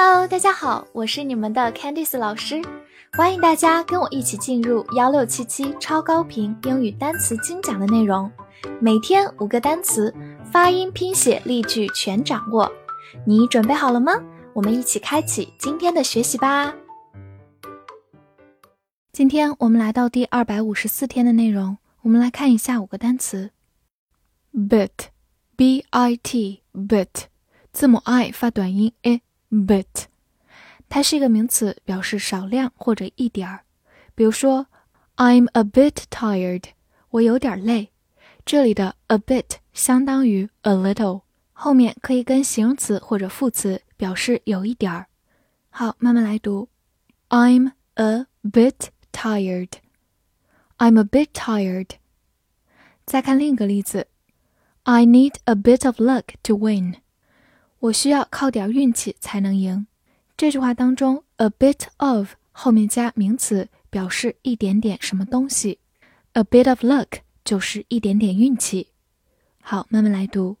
[0.00, 2.62] Hello，大家好，我是你们的 Candice 老师，
[3.14, 8.30] 欢迎大家跟我一起进入幺六七七超高频英语单词精讲的内容，
[8.80, 10.14] 每天五个单词，
[10.52, 12.70] 发音、拼写、例句全掌握，
[13.26, 14.12] 你准备好了吗？
[14.52, 16.72] 我们一起开启今天的学习吧。
[19.12, 23.50] 今天我们来到第二百五十四天的内容，我们来看一下五个单词
[24.54, 27.08] ：bit，b i t，bit，
[27.72, 29.22] 字母 i 发短音 a。
[29.49, 30.05] bit，
[30.89, 33.63] 它是一个名词，表示少量或者一点儿。
[34.15, 34.67] 比如说，
[35.15, 36.63] I'm a bit tired，
[37.09, 37.89] 我有点累。
[38.45, 41.21] 这里的 a bit 相当于 a little，
[41.53, 45.07] 后面可以跟形容词或者副词表示有一点儿。
[45.69, 46.67] 好，慢慢来读，
[47.29, 51.91] I'm a bit tired。I'm a bit tired。
[53.05, 54.07] 再看另一个例子，
[54.83, 56.95] I need a bit of luck to win。
[57.80, 59.86] 我需要靠点运气才能赢。
[60.36, 65.78] 这句话当中，a bit of 后面加名词，表示一点点什么东西。
[66.32, 68.88] a bit of luck 就是一点点运气。
[69.60, 70.56] 好，慢慢来读。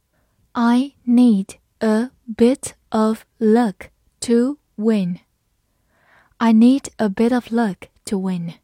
[0.52, 5.20] I need a bit of luck to win.
[6.38, 8.54] I need a bit of luck to win.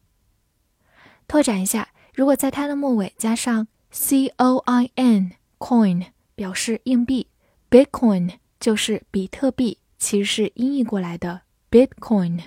[1.27, 7.29] 拓展一下，如果在它的末尾加上 c o i n，coin 表示硬币
[7.71, 8.35] ，bitcoin。
[8.65, 12.41] 就是比特币，其实是音译过来的 Bitcoin。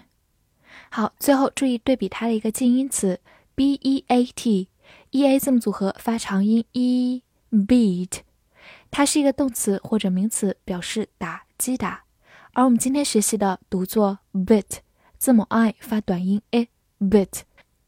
[0.89, 3.19] 好，最后注意对比它的一个近音词
[3.53, 8.21] b e a t，e a 字母组合发长音 e，beat，
[8.89, 12.05] 它是一个动词或者名词，表示打击打。
[12.53, 14.77] 而我们今天学习的读作 bit，
[15.19, 17.41] 字母 i 发短音 a，bit，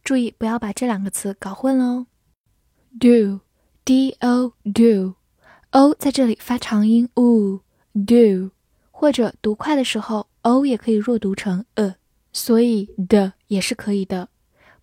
[0.03, 2.05] 注意不要把这两个词搞混喽。
[2.99, 7.61] do，d o do，o 在这里发长音 u。
[8.05, 8.51] do，
[8.91, 11.95] 或者读快的时候，o 也可以弱读成 a，
[12.31, 14.29] 所以的也是可以的。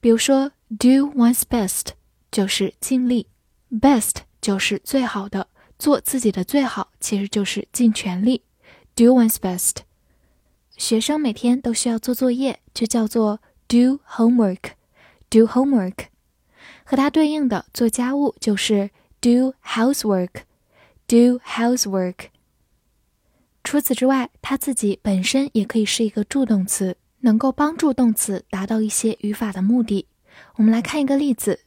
[0.01, 1.89] 比如说，do one's best
[2.31, 3.27] 就是尽力
[3.71, 8.43] ，best 就是最好的，做自己的最好，其实就是尽全力。
[8.95, 9.77] do one's best。
[10.77, 14.73] 学生每天都需要做作业，就叫做 do homework。
[15.29, 16.07] do homework，
[16.85, 18.91] 和它对应的做家务就是
[19.21, 20.43] do housework。
[21.09, 22.29] do housework。
[23.67, 30.07] 除此之外，它自己本身也可以是一个助动词，能够帮助动词达到一些语法的目的。
[30.55, 31.59] 我们来看一个例子，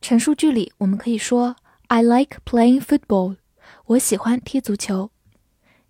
[0.00, 1.56] 陈述句里我们可以说
[1.88, 3.38] "I like playing football"，
[3.86, 5.10] 我喜欢踢足球。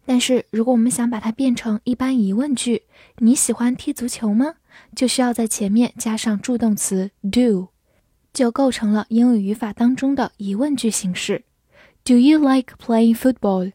[0.06, 2.84] 但是如果我们想把它变成一般疑问句，
[3.18, 4.54] 你喜欢踢足球吗？
[4.96, 7.68] 就需要在前面加上助动词 do，
[8.32, 11.44] 就构成了英语语法当中的疑问句形式。
[12.04, 13.72] Do you like playing football？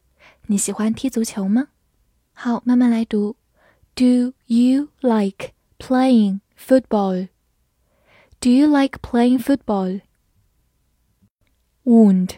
[0.50, 1.68] 你喜欢踢足球吗？
[2.31, 3.35] 好，慢慢来读。
[3.96, 7.28] Do you like playing football?
[8.40, 10.00] Do you like playing football?
[11.84, 12.35] Wound,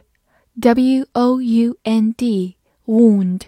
[0.60, 2.56] W O U N D,
[2.88, 3.42] wound,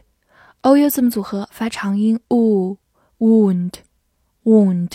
[0.62, 2.78] O U 字母组合发长音 u,
[3.18, 3.74] wound,
[4.44, 4.92] wound，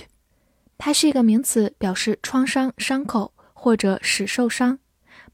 [0.78, 4.78] 它是一个名词，表示创伤、伤口或者使受伤。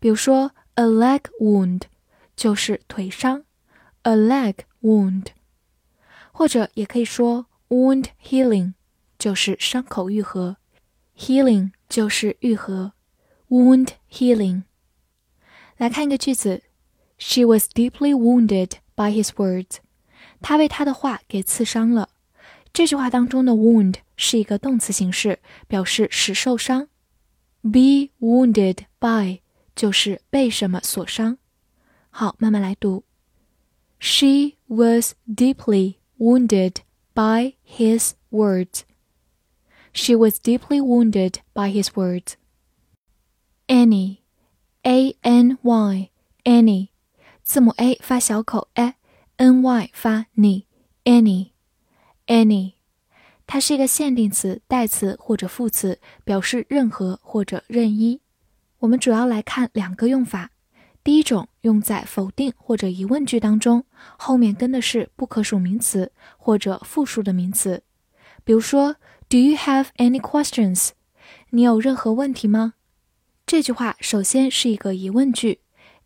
[0.00, 1.82] 比如说，a leg wound
[2.34, 3.44] 就是腿伤。
[4.03, 5.27] a leg wound，
[6.31, 8.73] 或者也可以说 wound healing，
[9.17, 10.57] 就是伤口愈合，
[11.17, 12.93] healing 就是愈合，
[13.49, 14.63] wound healing。
[15.77, 16.63] 来看一个句子，
[17.17, 19.77] She was deeply wounded by his words。
[20.41, 22.09] 她被他的话给刺伤了。
[22.71, 26.87] 这句话当中的 wound 是一个动词形式，表示使受伤。
[27.61, 29.41] Be wounded by
[29.75, 31.37] 就是被什么所伤。
[32.09, 33.03] 好，慢慢来读。
[34.01, 36.81] She was deeply wounded
[37.13, 38.83] by his words.
[39.93, 42.35] She was deeply wounded by his words.
[43.67, 44.19] Any,
[44.83, 46.09] A N Y,
[46.43, 46.89] any，
[47.43, 51.53] 字母 A 发小口 a，N Y 发 ni，any，any，
[53.47, 58.21] 它是一个限定词、代词或者副词，表示任何或者任意。
[58.79, 60.51] 我们主要来看两个用法。
[61.04, 63.84] 第一种用在否定或者疑问句当中，
[64.16, 67.82] 后面跟的是不可数名词或者复数的名词。
[68.44, 68.96] 比如说
[69.28, 70.90] ，Do you have any questions？
[71.50, 72.74] 你有任何问题吗？
[73.44, 75.60] 这句话首先是一个疑问句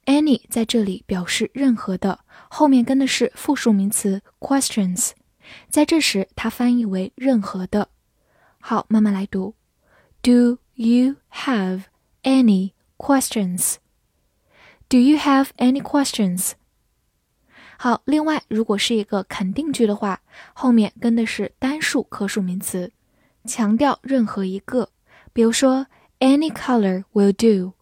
[0.07, 5.11] ，any 在这里表示任何的，后面跟的是复数名词 questions，
[5.69, 7.91] 在这时它翻译为任何的。
[8.61, 9.55] 好，慢慢来读
[10.23, 11.83] ，Do you have
[12.23, 13.77] any questions？
[14.89, 16.53] Do you have any questions？
[17.77, 20.21] 好，另外，如果是一个肯定句的话，
[20.55, 22.93] 后面跟的是单数可数名词，
[23.45, 24.91] 强调任何一个。
[25.33, 25.89] 比如说
[26.21, 27.73] ，Any color will do，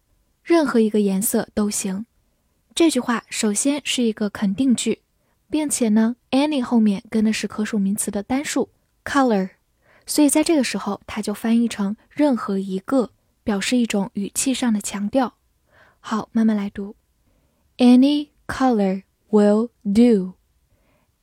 [0.43, 2.07] 任何一个颜色都行。
[2.73, 5.03] 这句话首先是一个肯定句，
[5.49, 8.69] 并且呢，any 后面跟的是可数名词的单数
[9.05, 9.51] color，
[10.07, 13.11] 所以在这个时候，它就翻译成任何一个，
[13.43, 15.35] 表示一种语气上的强调。
[16.04, 16.96] 好，慢慢来读，
[17.76, 20.34] Any color will do.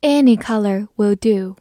[0.02, 1.56] Any color will do.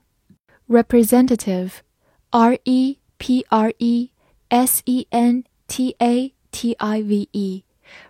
[0.69, 1.82] Representative,
[2.31, 4.11] R E P R E
[4.50, 7.64] S E N T A T I V E,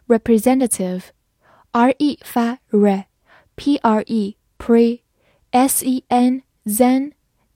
[0.08, 1.12] representative,
[1.72, 5.02] R E 发 re，P R E pre,
[5.52, 7.12] S E N zen,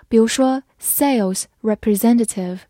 [0.08, 2.60] 比如说，sales representative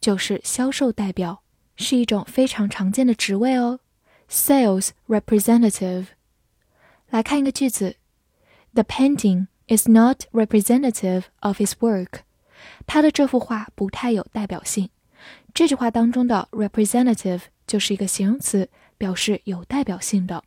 [0.00, 1.42] 就是销售代表，
[1.76, 3.78] 是一种非常常见的职位哦。
[4.28, 6.08] sales representative。
[7.10, 7.96] 来看一个句子
[8.74, 12.20] ：The painting is not representative of his work。
[12.86, 14.90] 他的这幅画不太有代表性。
[15.54, 20.43] 这句话当中的 representative 就是一个形容词，表示有代表性的。